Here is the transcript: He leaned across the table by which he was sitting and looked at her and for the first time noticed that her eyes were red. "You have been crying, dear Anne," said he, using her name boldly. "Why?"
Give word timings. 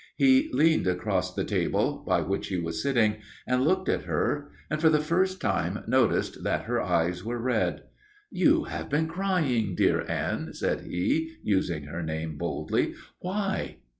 He 0.15 0.49
leaned 0.51 0.87
across 0.87 1.31
the 1.35 1.43
table 1.43 2.03
by 2.07 2.21
which 2.21 2.47
he 2.47 2.57
was 2.57 2.81
sitting 2.81 3.17
and 3.45 3.63
looked 3.63 3.87
at 3.87 4.05
her 4.05 4.49
and 4.67 4.81
for 4.81 4.89
the 4.89 4.97
first 4.99 5.39
time 5.39 5.83
noticed 5.85 6.43
that 6.43 6.63
her 6.63 6.81
eyes 6.81 7.23
were 7.23 7.37
red. 7.37 7.83
"You 8.31 8.63
have 8.63 8.89
been 8.89 9.05
crying, 9.07 9.75
dear 9.75 10.01
Anne," 10.09 10.53
said 10.55 10.81
he, 10.81 11.35
using 11.43 11.83
her 11.83 12.01
name 12.01 12.39
boldly. 12.39 12.95
"Why?" 13.19 13.77